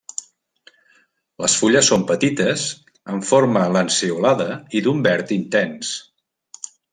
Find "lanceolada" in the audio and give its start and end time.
3.77-4.49